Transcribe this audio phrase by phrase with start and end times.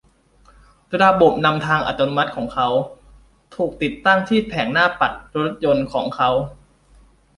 [1.01, 2.67] ระบบนำทางอัตโนมัติของเขา
[3.55, 6.29] ถูกติดตั้งที่แผงหน้าปัดรถยนต์ของเขา